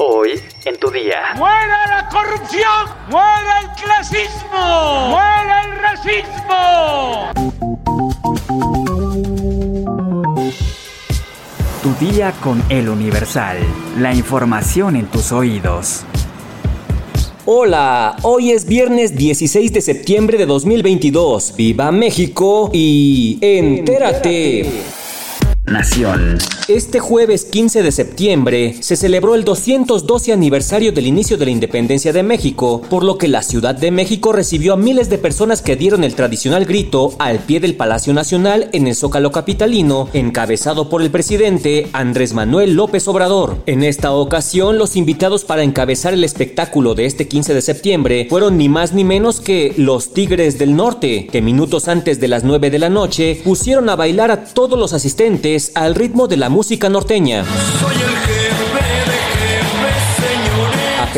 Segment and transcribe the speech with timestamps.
[0.00, 1.34] Hoy en tu día.
[1.36, 2.86] ¡Muera la corrupción!
[3.10, 5.08] ¡Muera el clasismo!
[5.08, 7.32] ¡Muera el racismo!
[11.82, 13.58] Tu día con el Universal.
[13.98, 16.04] La información en tus oídos.
[17.44, 21.56] Hola, hoy es viernes 16 de septiembre de 2022.
[21.56, 22.70] ¡Viva México!
[22.72, 24.97] Y entérate.
[25.70, 26.38] Nación.
[26.68, 32.12] Este jueves 15 de septiembre se celebró el 212 aniversario del inicio de la independencia
[32.12, 35.76] de México, por lo que la Ciudad de México recibió a miles de personas que
[35.76, 41.02] dieron el tradicional grito al pie del Palacio Nacional en el Zócalo Capitalino, encabezado por
[41.02, 43.56] el presidente Andrés Manuel López Obrador.
[43.66, 48.58] En esta ocasión, los invitados para encabezar el espectáculo de este 15 de septiembre fueron
[48.58, 52.70] ni más ni menos que los Tigres del Norte, que minutos antes de las 9
[52.70, 56.88] de la noche pusieron a bailar a todos los asistentes al ritmo de la música
[56.88, 57.44] norteña.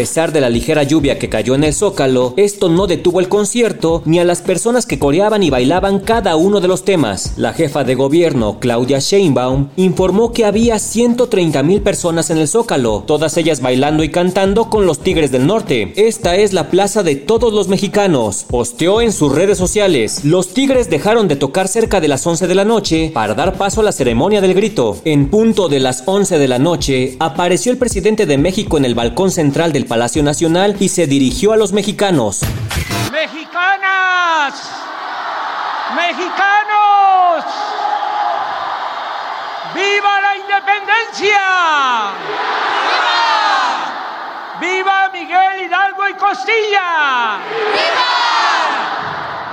[0.00, 4.00] Pesar de la ligera lluvia que cayó en el zócalo, esto no detuvo el concierto
[4.06, 7.34] ni a las personas que coreaban y bailaban cada uno de los temas.
[7.36, 13.04] La jefa de gobierno, Claudia Sheinbaum, informó que había 130 mil personas en el zócalo,
[13.06, 15.92] todas ellas bailando y cantando con los Tigres del Norte.
[15.96, 18.46] Esta es la plaza de todos los mexicanos.
[18.48, 20.24] Posteó en sus redes sociales.
[20.24, 23.82] Los Tigres dejaron de tocar cerca de las 11 de la noche para dar paso
[23.82, 24.96] a la ceremonia del grito.
[25.04, 28.94] En punto de las 11 de la noche, apareció el presidente de México en el
[28.94, 32.42] balcón central del Palacio Nacional y se dirigió a los mexicanos.
[33.10, 34.70] ¡Mexicanas!
[35.96, 37.44] ¡Mexicanos!
[39.74, 41.42] ¡Viva la independencia!
[44.60, 45.08] ¡Viva!
[45.10, 47.38] ¡Viva Miguel Hidalgo y Costilla!
[47.72, 48.12] ¡Viva!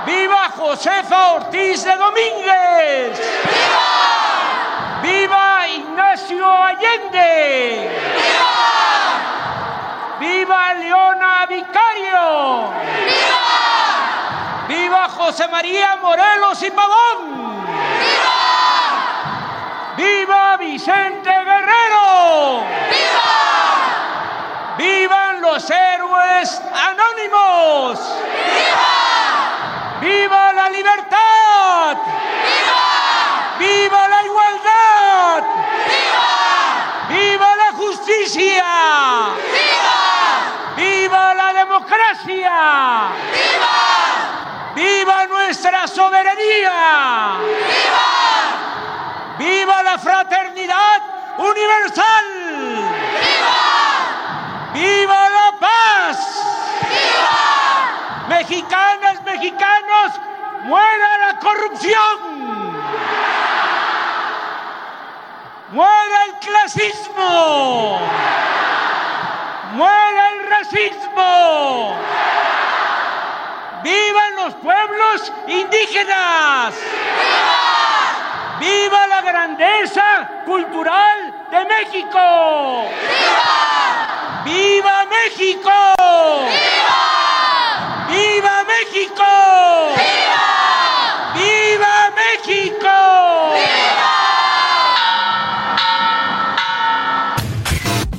[0.06, 3.18] ¡Viva Josefa Ortiz de Domínguez!
[5.02, 5.02] ¡Viva!
[5.02, 8.17] ¡Viva Ignacio Allende!
[10.18, 10.38] ¡Viva!
[10.38, 12.72] ¡Viva Leona Vicario!
[13.06, 13.44] ¡Viva!
[14.68, 17.64] ¡Viva José María Morelos y Pavón!
[17.98, 18.36] ¡Viva!
[19.96, 22.64] ¡Viva Vicente Guerrero!
[22.90, 23.28] ¡Viva!
[24.76, 27.98] ¡Vivan los héroes anónimos!
[28.44, 28.88] ¡Viva!
[30.00, 31.96] ¡Viva la libertad!
[32.44, 33.58] ¡Viva!
[33.58, 35.42] ¡Viva la igualdad!
[35.88, 36.28] ¡Viva!
[37.08, 38.64] ¡Viva la justicia!
[40.76, 41.52] ¡Viva la
[42.24, 43.12] ¡Viva!
[44.74, 47.36] ¡Viva nuestra soberanía!
[47.38, 48.08] ¡Viva!
[49.38, 51.02] ¡Viva la fraternidad
[51.38, 52.24] universal!
[53.20, 53.60] ¡Viva!
[54.74, 56.18] ¡Viva la paz!
[56.82, 58.28] ¡Viva!
[58.28, 60.12] Mexicanas, mexicanos,
[60.64, 62.38] muera la corrupción.
[65.70, 68.00] ¡Muera el clasismo!
[73.82, 76.74] ¡Vivan los pueblos indígenas!
[76.74, 78.58] ¡Viva!
[78.58, 82.90] ¡Viva la grandeza cultural de México!
[83.00, 84.42] ¡Viva!
[84.44, 85.97] ¡Viva México!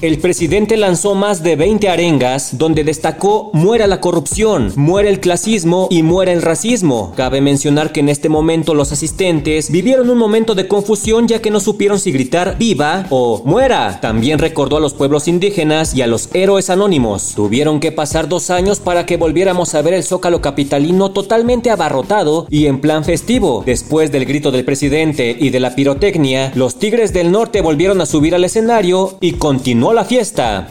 [0.02, 5.90] El presidente lanzó más de 20 arengas donde destacó muera la corrupción, muera el clasismo
[5.92, 7.12] y muera el racismo.
[7.18, 11.52] Cabe mencionar que en este momento los asistentes vivieron un momento de confusión ya que
[11.52, 14.00] no supieron si gritar viva o muera.
[14.00, 17.34] También recordó a los pueblos indígenas y a los héroes anónimos.
[17.36, 22.48] Tuvieron que pasar dos años para que volviéramos a ver el zócalo capitalino totalmente abarrotado
[22.50, 23.64] y en plan festivo.
[23.66, 28.06] Después del grito del presidente y de la pirotecnia, los Tigres del Norte volvieron a
[28.06, 30.68] subir al escenario y continuó la fiesta.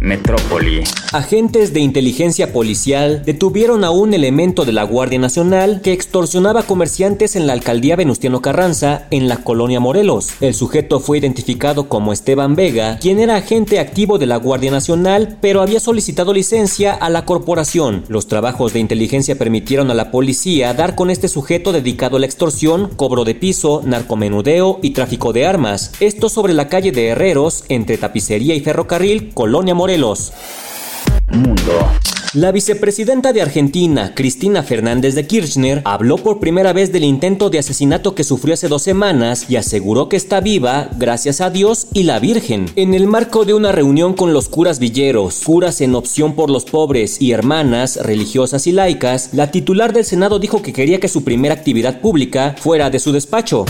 [0.00, 1.03] Metrópoli.
[1.14, 7.36] Agentes de inteligencia policial detuvieron a un elemento de la Guardia Nacional que extorsionaba comerciantes
[7.36, 10.30] en la alcaldía Venustiano Carranza, en la colonia Morelos.
[10.40, 15.38] El sujeto fue identificado como Esteban Vega, quien era agente activo de la Guardia Nacional,
[15.40, 18.02] pero había solicitado licencia a la corporación.
[18.08, 22.26] Los trabajos de inteligencia permitieron a la policía dar con este sujeto dedicado a la
[22.26, 25.92] extorsión, cobro de piso, narcomenudeo y tráfico de armas.
[26.00, 30.32] Esto sobre la calle de Herreros, entre Tapicería y Ferrocarril, Colonia Morelos.
[31.30, 31.90] Mundo.
[32.34, 37.60] La vicepresidenta de Argentina, Cristina Fernández de Kirchner, habló por primera vez del intento de
[37.60, 42.02] asesinato que sufrió hace dos semanas y aseguró que está viva gracias a Dios y
[42.02, 42.66] la Virgen.
[42.74, 46.64] En el marco de una reunión con los curas villeros, curas en opción por los
[46.64, 51.22] pobres y hermanas religiosas y laicas, la titular del Senado dijo que quería que su
[51.22, 53.64] primera actividad pública fuera de su despacho.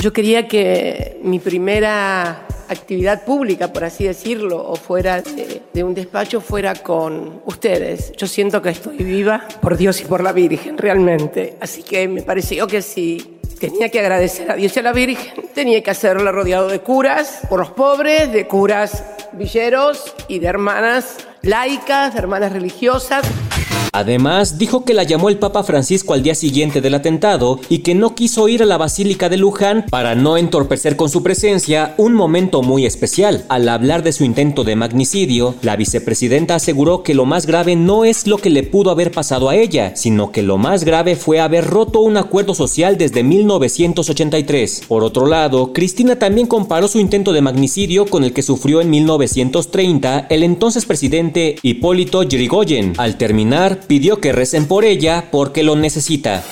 [0.00, 6.40] Yo quería que mi primera actividad pública, por así decirlo, o fuera de, un despacho,
[6.40, 8.12] fuera con ustedes.
[8.12, 11.56] Yo siento que estoy viva por Dios y por la Virgen, realmente.
[11.60, 15.46] Así que me pareció que si tenía que agradecer a Dios y a la Virgen,
[15.54, 21.18] tenía que hacerlo rodeado de curas, por los pobres, de curas villeros y de hermanas
[21.42, 23.22] laicas, de hermanas religiosas.
[23.94, 27.94] Además, dijo que la llamó el Papa Francisco al día siguiente del atentado y que
[27.94, 32.14] no quiso ir a la Basílica de Luján para no entorpecer con su presencia un
[32.14, 33.44] momento muy especial.
[33.50, 38.06] Al hablar de su intento de magnicidio, la vicepresidenta aseguró que lo más grave no
[38.06, 41.40] es lo que le pudo haber pasado a ella, sino que lo más grave fue
[41.40, 44.84] haber roto un acuerdo social desde 1983.
[44.88, 48.88] Por otro lado, Cristina también comparó su intento de magnicidio con el que sufrió en
[48.88, 52.94] 1930 el entonces presidente Hipólito Yrigoyen.
[52.96, 56.42] Al terminar, pidió que recen por ella porque lo necesita.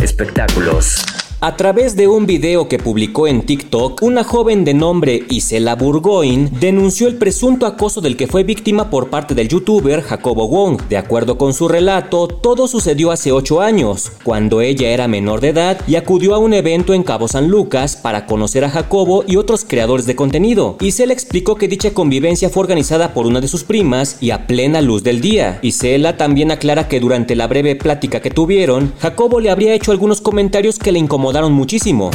[0.00, 1.04] Espectáculos.
[1.42, 6.50] A través de un video que publicó en TikTok, una joven de nombre Isela Burgoyne
[6.60, 10.82] denunció el presunto acoso del que fue víctima por parte del youtuber Jacobo Wong.
[10.90, 15.48] De acuerdo con su relato, todo sucedió hace 8 años, cuando ella era menor de
[15.48, 19.36] edad y acudió a un evento en Cabo San Lucas para conocer a Jacobo y
[19.36, 20.76] otros creadores de contenido.
[20.82, 24.82] Isela explicó que dicha convivencia fue organizada por una de sus primas y a plena
[24.82, 25.58] luz del día.
[25.62, 30.20] Isela también aclara que durante la breve plática que tuvieron, Jacobo le habría hecho algunos
[30.20, 32.10] comentarios que le incomodaron muchísimo.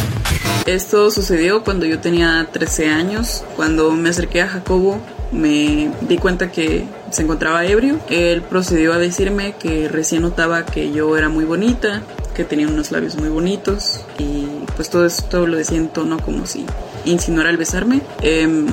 [0.65, 4.99] Esto sucedió cuando yo tenía 13 años, cuando me acerqué a Jacobo
[5.31, 7.99] me di cuenta que se encontraba ebrio.
[8.09, 12.03] Él procedió a decirme que recién notaba que yo era muy bonita,
[12.33, 16.45] que tenía unos labios muy bonitos y pues todo esto lo decía en tono como
[16.45, 16.65] si
[17.05, 18.01] insinuara al besarme.
[18.21, 18.67] Em,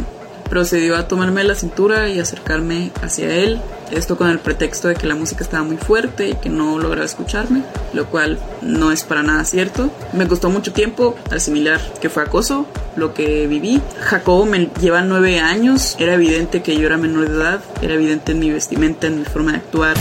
[0.48, 3.60] procedió a tomarme la cintura y acercarme hacia él
[3.92, 7.04] esto con el pretexto de que la música estaba muy fuerte y que no lograba
[7.04, 7.62] escucharme,
[7.92, 9.90] lo cual no es para nada cierto.
[10.12, 12.66] Me costó mucho tiempo asimilar que fue acoso,
[12.96, 13.80] lo que viví.
[14.00, 18.32] Jacobo me lleva nueve años, era evidente que yo era menor de edad, era evidente
[18.32, 19.96] en mi vestimenta, en mi forma de actuar.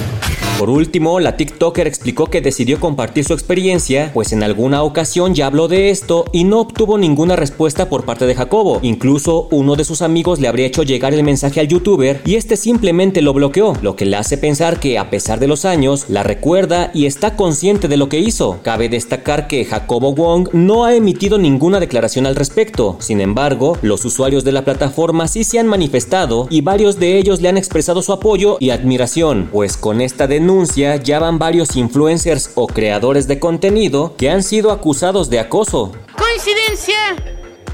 [0.62, 5.48] Por último, la TikToker explicó que decidió compartir su experiencia, pues en alguna ocasión ya
[5.48, 8.78] habló de esto y no obtuvo ninguna respuesta por parte de Jacobo.
[8.84, 12.58] Incluso uno de sus amigos le habría hecho llegar el mensaje al youtuber y este
[12.58, 16.22] simplemente lo bloqueó, lo que le hace pensar que a pesar de los años, la
[16.22, 18.60] recuerda y está consciente de lo que hizo.
[18.62, 22.98] Cabe destacar que Jacobo Wong no ha emitido ninguna declaración al respecto.
[23.00, 27.42] Sin embargo, los usuarios de la plataforma sí se han manifestado y varios de ellos
[27.42, 32.52] le han expresado su apoyo y admiración, pues con esta denuncia ya van varios influencers
[32.56, 35.92] o creadores de contenido que han sido acusados de acoso.
[36.18, 36.96] ¿Coincidencia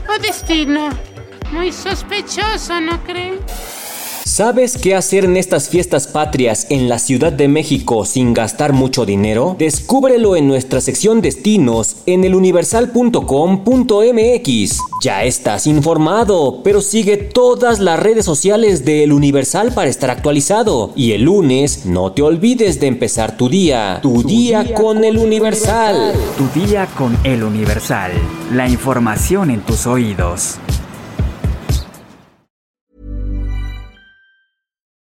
[0.09, 0.89] o destino?
[1.51, 3.37] Muy sospechoso, ¿no creen?
[4.27, 9.05] ¿Sabes qué hacer en estas fiestas patrias en la Ciudad de México sin gastar mucho
[9.05, 9.55] dinero?
[9.57, 14.79] Descúbrelo en nuestra sección destinos en eluniversal.com.mx.
[15.01, 20.91] Ya estás informado, pero sigue todas las redes sociales de El Universal para estar actualizado.
[20.93, 23.99] Y el lunes no te olvides de empezar tu día.
[24.01, 26.13] Tu, día, con, El Universal.
[26.37, 28.11] Tu día con El Universal.
[28.51, 30.57] La información en tus oídos.